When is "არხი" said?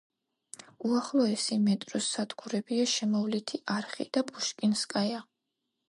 3.79-4.09